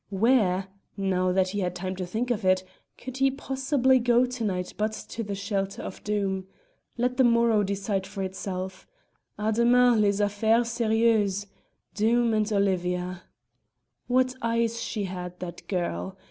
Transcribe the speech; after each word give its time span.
Where 0.09 0.65
(now 0.97 1.31
that 1.31 1.49
he 1.49 1.59
had 1.59 1.75
time 1.75 1.95
to 1.97 2.07
think 2.07 2.31
of 2.31 2.43
it) 2.43 2.63
could 2.97 3.17
he 3.17 3.29
possibly 3.29 3.99
go 3.99 4.25
to 4.25 4.43
night 4.43 4.73
but 4.75 4.93
to 5.09 5.21
the 5.21 5.35
shelter 5.35 5.83
of 5.83 6.03
Doom? 6.03 6.47
Let 6.97 7.17
the 7.17 7.23
morrow 7.23 7.61
decide 7.61 8.07
for 8.07 8.23
itself. 8.23 8.87
À 9.37 9.53
demain 9.53 10.01
les 10.01 10.19
affaires 10.19 10.65
sérieuses! 10.65 11.45
Doom 11.93 12.33
and 12.33 12.51
Olivia. 12.51 13.21
What 14.07 14.33
eyes 14.41 14.81
she 14.81 15.03
had, 15.03 15.39
that 15.39 15.67
girl! 15.67 16.17